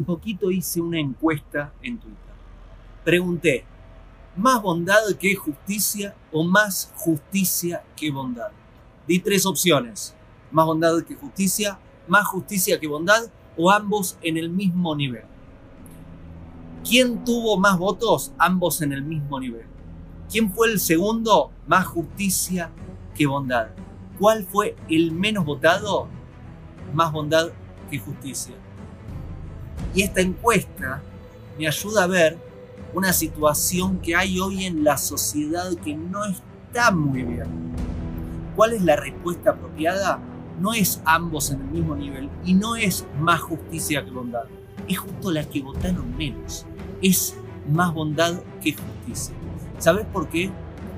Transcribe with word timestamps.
poquito 0.00 0.50
hice 0.50 0.80
una 0.80 0.98
encuesta 0.98 1.72
en 1.82 1.98
Twitter. 1.98 2.34
Pregunté, 3.04 3.64
¿más 4.36 4.62
bondad 4.62 5.02
que 5.18 5.34
justicia 5.34 6.14
o 6.30 6.44
más 6.44 6.92
justicia 6.96 7.82
que 7.96 8.10
bondad? 8.10 8.50
Di 9.06 9.18
tres 9.18 9.44
opciones, 9.44 10.14
más 10.50 10.64
bondad 10.64 11.02
que 11.02 11.16
justicia, 11.16 11.78
más 12.08 12.26
justicia 12.26 12.78
que 12.78 12.86
bondad 12.86 13.24
o 13.56 13.70
ambos 13.70 14.16
en 14.22 14.36
el 14.36 14.48
mismo 14.48 14.94
nivel. 14.94 15.24
¿Quién 16.88 17.24
tuvo 17.24 17.58
más 17.58 17.78
votos? 17.78 18.32
Ambos 18.38 18.82
en 18.82 18.92
el 18.92 19.02
mismo 19.02 19.38
nivel. 19.38 19.66
¿Quién 20.30 20.52
fue 20.52 20.68
el 20.68 20.80
segundo? 20.80 21.50
Más 21.66 21.86
justicia 21.86 22.70
que 23.14 23.26
bondad. 23.26 23.68
¿Cuál 24.18 24.44
fue 24.44 24.76
el 24.88 25.12
menos 25.12 25.44
votado? 25.44 26.08
Más 26.94 27.12
bondad 27.12 27.50
que 27.90 27.98
justicia. 27.98 28.54
Y 29.94 30.02
esta 30.02 30.20
encuesta 30.20 31.02
me 31.58 31.66
ayuda 31.66 32.04
a 32.04 32.06
ver 32.06 32.38
una 32.94 33.12
situación 33.12 33.98
que 33.98 34.14
hay 34.14 34.38
hoy 34.38 34.64
en 34.64 34.84
la 34.84 34.96
sociedad 34.96 35.72
que 35.84 35.94
no 35.94 36.24
está 36.24 36.90
muy 36.90 37.22
bien. 37.22 37.46
¿Cuál 38.56 38.74
es 38.74 38.82
la 38.82 38.96
respuesta 38.96 39.50
apropiada? 39.50 40.18
No 40.60 40.74
es 40.74 41.00
ambos 41.04 41.50
en 41.50 41.60
el 41.60 41.66
mismo 41.68 41.96
nivel 41.96 42.28
y 42.44 42.54
no 42.54 42.76
es 42.76 43.06
más 43.18 43.40
justicia 43.40 44.04
que 44.04 44.10
bondad. 44.10 44.44
Es 44.88 44.98
justo 44.98 45.30
la 45.30 45.44
que 45.44 45.62
votaron 45.62 46.16
menos. 46.16 46.66
Es 47.00 47.34
más 47.70 47.94
bondad 47.94 48.40
que 48.62 48.74
justicia. 48.74 49.34
¿Sabes 49.78 50.06
por 50.06 50.28
qué? 50.28 50.50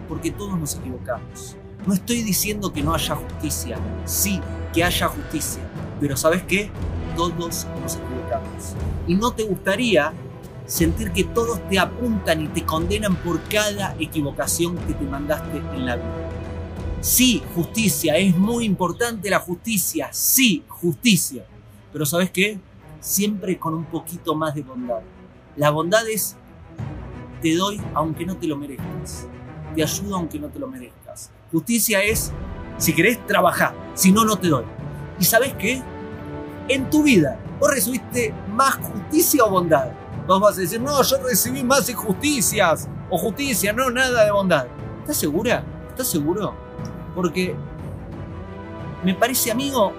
Porque 0.08 0.30
todos 0.30 0.58
nos 0.58 0.74
equivocamos. 0.76 1.56
No 1.86 1.94
estoy 1.94 2.22
diciendo 2.22 2.72
que 2.72 2.82
no 2.82 2.94
haya 2.94 3.14
justicia. 3.14 3.78
Sí, 4.04 4.40
que 4.72 4.82
haya 4.82 5.08
justicia. 5.08 5.62
Pero 6.00 6.16
¿sabes 6.16 6.42
qué? 6.42 6.70
Todos 7.16 7.66
nos 7.80 7.96
equivocamos. 7.96 8.74
Y 9.06 9.14
no 9.14 9.32
te 9.32 9.44
gustaría 9.44 10.12
sentir 10.66 11.12
que 11.12 11.24
todos 11.24 11.60
te 11.68 11.78
apuntan 11.78 12.42
y 12.42 12.48
te 12.48 12.64
condenan 12.64 13.16
por 13.16 13.40
cada 13.48 13.94
equivocación 13.98 14.76
que 14.78 14.94
te 14.94 15.04
mandaste 15.04 15.58
en 15.58 15.86
la 15.86 15.96
vida. 15.96 16.30
Sí, 17.00 17.42
justicia, 17.54 18.16
es 18.16 18.34
muy 18.34 18.64
importante 18.64 19.28
la 19.28 19.38
justicia, 19.38 20.08
sí, 20.10 20.64
justicia. 20.68 21.44
Pero 21.92 22.06
¿sabes 22.06 22.30
qué? 22.30 22.58
Siempre 23.00 23.58
con 23.58 23.74
un 23.74 23.84
poquito 23.84 24.34
más 24.34 24.54
de 24.54 24.62
bondad. 24.62 25.00
La 25.56 25.70
bondad 25.70 26.08
es, 26.08 26.36
te 27.42 27.54
doy 27.54 27.80
aunque 27.92 28.24
no 28.24 28.36
te 28.36 28.46
lo 28.46 28.56
merezcas. 28.56 29.28
Te 29.74 29.82
ayudo 29.82 30.16
aunque 30.16 30.38
no 30.38 30.48
te 30.48 30.58
lo 30.58 30.66
merezcas. 30.66 31.30
Justicia 31.52 32.02
es, 32.02 32.32
si 32.78 32.94
querés, 32.94 33.24
trabajar, 33.26 33.74
si 33.94 34.10
no, 34.10 34.24
no 34.24 34.36
te 34.36 34.48
doy. 34.48 34.64
¿Y 35.20 35.24
sabes 35.24 35.52
qué? 35.54 35.82
En 36.68 36.88
tu 36.88 37.02
vida, 37.02 37.38
vos 37.60 37.70
recibiste 37.72 38.32
más 38.48 38.76
justicia 38.76 39.44
o 39.44 39.50
bondad. 39.50 39.90
Vos 40.26 40.40
vas 40.40 40.56
a 40.56 40.62
decir, 40.62 40.80
no, 40.80 41.02
yo 41.02 41.18
recibí 41.22 41.62
más 41.62 41.88
injusticias 41.90 42.88
o 43.10 43.18
justicia, 43.18 43.72
no, 43.72 43.90
nada 43.90 44.24
de 44.24 44.30
bondad. 44.30 44.66
¿Estás 45.00 45.18
segura? 45.18 45.62
¿Estás 45.90 46.08
seguro? 46.08 46.54
Porque 47.14 47.54
me 49.04 49.14
parece, 49.14 49.50
amigo, 49.50 49.92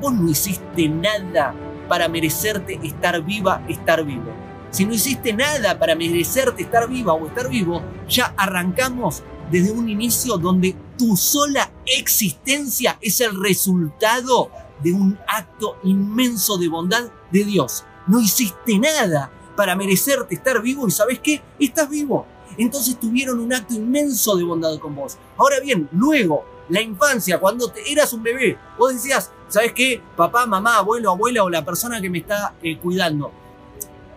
vos 0.00 0.14
no 0.14 0.30
hiciste 0.30 0.88
nada 0.88 1.54
para 1.88 2.08
merecerte 2.08 2.80
estar 2.82 3.20
viva, 3.22 3.62
estar 3.68 4.02
vivo. 4.02 4.32
Si 4.70 4.86
no 4.86 4.94
hiciste 4.94 5.34
nada 5.34 5.78
para 5.78 5.94
merecerte 5.94 6.62
estar 6.62 6.88
viva 6.88 7.12
o 7.12 7.26
estar 7.26 7.50
vivo, 7.50 7.82
ya 8.08 8.32
arrancamos 8.38 9.22
desde 9.50 9.70
un 9.70 9.90
inicio 9.90 10.38
donde 10.38 10.74
tu 10.96 11.14
sola 11.14 11.70
existencia 11.84 12.96
es 13.02 13.20
el 13.20 13.38
resultado 13.38 14.50
de 14.82 14.92
un 14.92 15.18
acto 15.26 15.78
inmenso 15.84 16.58
de 16.58 16.68
bondad 16.68 17.10
de 17.30 17.44
Dios. 17.44 17.84
No 18.06 18.20
hiciste 18.20 18.78
nada 18.78 19.30
para 19.56 19.76
merecerte 19.76 20.34
estar 20.34 20.60
vivo 20.60 20.88
y 20.88 20.90
sabes 20.90 21.20
qué? 21.20 21.42
Estás 21.58 21.88
vivo. 21.88 22.26
Entonces 22.58 22.98
tuvieron 22.98 23.40
un 23.40 23.52
acto 23.52 23.74
inmenso 23.74 24.36
de 24.36 24.44
bondad 24.44 24.78
con 24.78 24.94
vos. 24.94 25.16
Ahora 25.36 25.60
bien, 25.60 25.88
luego, 25.92 26.44
la 26.68 26.80
infancia, 26.80 27.38
cuando 27.38 27.68
te, 27.68 27.90
eras 27.90 28.12
un 28.12 28.22
bebé, 28.22 28.58
vos 28.78 28.92
decías, 28.92 29.30
¿sabes 29.48 29.72
qué? 29.72 30.00
Papá, 30.16 30.46
mamá, 30.46 30.78
abuelo, 30.78 31.10
abuela 31.10 31.44
o 31.44 31.50
la 31.50 31.64
persona 31.64 32.00
que 32.00 32.10
me 32.10 32.18
está 32.18 32.54
eh, 32.62 32.78
cuidando. 32.78 33.32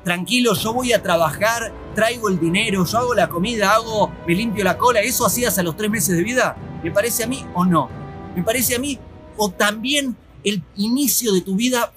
Tranquilo, 0.03 0.53
yo 0.53 0.73
voy 0.73 0.93
a 0.93 1.01
trabajar, 1.01 1.73
traigo 1.95 2.29
el 2.29 2.39
dinero, 2.39 2.85
yo 2.85 2.97
hago 2.97 3.15
la 3.15 3.27
comida, 3.27 3.73
hago, 3.73 4.11
me 4.27 4.35
limpio 4.35 4.63
la 4.63 4.77
cola. 4.77 4.99
¿Eso 4.99 5.25
hacías 5.25 5.57
a 5.57 5.63
los 5.63 5.75
tres 5.75 5.89
meses 5.89 6.15
de 6.15 6.23
vida? 6.23 6.55
¿Me 6.83 6.91
parece 6.91 7.23
a 7.23 7.27
mí 7.27 7.43
o 7.55 7.65
no? 7.65 7.89
¿Me 8.35 8.43
parece 8.43 8.75
a 8.75 8.79
mí? 8.79 8.99
O 9.37 9.49
también 9.49 10.15
el 10.45 10.63
inicio 10.77 11.33
de 11.33 11.41
tu 11.41 11.57
vida 11.57 11.91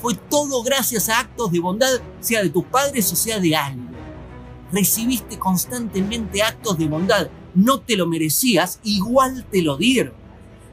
fue 0.00 0.14
todo 0.14 0.62
gracias 0.62 1.10
a 1.10 1.20
actos 1.20 1.52
de 1.52 1.60
bondad, 1.60 2.00
sea 2.20 2.42
de 2.42 2.48
tus 2.48 2.64
padres 2.64 3.12
o 3.12 3.16
sea 3.16 3.38
de 3.38 3.54
alguien 3.54 3.92
recibiste 4.72 5.38
constantemente 5.38 6.42
actos 6.42 6.78
de 6.78 6.88
bondad. 6.88 7.30
No 7.54 7.80
te 7.80 7.96
lo 7.96 8.06
merecías, 8.06 8.80
igual 8.82 9.44
te 9.50 9.62
lo 9.62 9.76
dieron. 9.76 10.14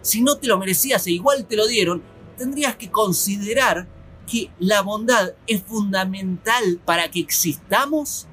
Si 0.01 0.21
no 0.21 0.37
te 0.37 0.47
lo 0.47 0.57
merecías 0.57 1.05
e 1.05 1.11
igual 1.11 1.45
te 1.45 1.57
lo 1.57 1.67
dieron, 1.67 2.01
tendrías 2.37 2.77
que 2.77 2.89
considerar 2.89 3.87
que 4.25 4.49
la 4.59 4.81
bondad 4.81 5.33
es 5.45 5.61
fundamental 5.61 6.79
para 6.85 7.11
que 7.11 7.19
existamos 7.19 8.27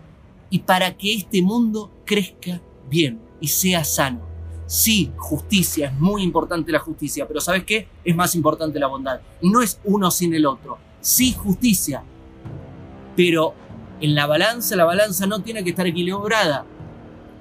y 0.48 0.60
para 0.60 0.96
que 0.96 1.14
este 1.14 1.42
mundo 1.42 1.90
crezca 2.04 2.62
bien 2.88 3.20
y 3.40 3.48
sea 3.48 3.82
sano. 3.82 4.35
Sí, 4.66 5.12
justicia, 5.16 5.88
es 5.88 6.00
muy 6.00 6.22
importante 6.22 6.72
la 6.72 6.80
justicia, 6.80 7.26
pero 7.26 7.40
¿sabes 7.40 7.64
qué? 7.64 7.88
Es 8.04 8.16
más 8.16 8.34
importante 8.34 8.80
la 8.80 8.88
bondad. 8.88 9.20
Y 9.40 9.48
no 9.48 9.62
es 9.62 9.78
uno 9.84 10.10
sin 10.10 10.34
el 10.34 10.44
otro. 10.44 10.78
Sí, 11.00 11.32
justicia, 11.34 12.02
pero 13.16 13.54
en 14.00 14.14
la 14.14 14.26
balanza, 14.26 14.76
la 14.76 14.84
balanza 14.84 15.26
no 15.26 15.40
tiene 15.40 15.64
que 15.64 15.70
estar 15.70 15.86
equilibrada. 15.86 16.64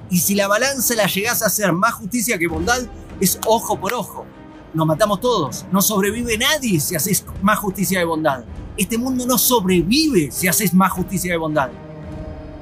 Y 0.09 0.19
si 0.19 0.35
la 0.35 0.47
balanza 0.47 0.93
la 0.95 1.07
llegás 1.07 1.41
a 1.41 1.47
hacer 1.47 1.73
más 1.73 1.95
justicia 1.95 2.37
que 2.37 2.47
bondad, 2.47 2.81
es 3.19 3.39
ojo 3.47 3.79
por 3.79 3.93
ojo. 3.93 4.25
Nos 4.73 4.85
matamos 4.85 5.19
todos. 5.19 5.65
No 5.71 5.81
sobrevive 5.81 6.37
nadie 6.37 6.79
si 6.79 6.95
haces 6.95 7.25
más 7.41 7.59
justicia 7.59 7.99
que 7.99 8.05
bondad. 8.05 8.43
Este 8.77 8.97
mundo 8.97 9.25
no 9.25 9.37
sobrevive 9.37 10.31
si 10.31 10.47
haces 10.47 10.73
más 10.73 10.91
justicia 10.91 11.31
que 11.31 11.37
bondad. 11.37 11.69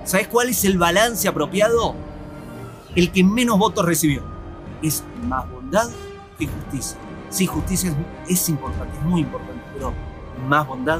¿Sabes 0.05 0.27
cuál 0.27 0.49
es 0.49 0.63
el 0.63 0.77
balance 0.77 1.27
apropiado? 1.27 1.95
El 2.95 3.11
que 3.11 3.23
menos 3.23 3.57
votos 3.57 3.85
recibió. 3.85 4.32
Es 4.83 5.01
más 5.29 5.49
bondad 5.49 5.89
que 6.37 6.45
justicia. 6.45 6.97
Sí, 7.29 7.47
justicia 7.47 7.95
es, 8.27 8.31
es 8.41 8.49
importante, 8.49 8.97
es 8.97 9.05
muy 9.05 9.21
importante, 9.21 9.63
pero 9.73 9.93
más 10.47 10.67
bondad 10.67 10.99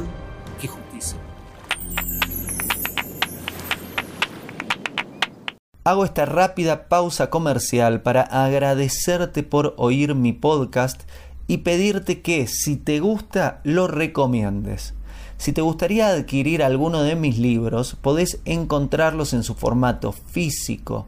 que 0.59 0.69
justicia. 0.69 1.19
Hago 5.83 6.05
esta 6.05 6.25
rápida 6.25 6.87
pausa 6.87 7.29
comercial 7.29 8.01
para 8.01 8.21
agradecerte 8.21 9.43
por 9.43 9.73
oír 9.75 10.15
mi 10.15 10.31
podcast 10.31 11.01
y 11.47 11.57
pedirte 11.57 12.21
que 12.21 12.47
si 12.47 12.77
te 12.77 13.01
gusta 13.01 13.59
lo 13.65 13.87
recomiendes. 13.87 14.93
Si 15.35 15.51
te 15.51 15.59
gustaría 15.59 16.07
adquirir 16.07 16.63
alguno 16.63 17.03
de 17.03 17.17
mis 17.17 17.37
libros, 17.37 17.97
podés 18.01 18.39
encontrarlos 18.45 19.33
en 19.33 19.43
su 19.43 19.55
formato 19.55 20.13
físico 20.13 21.07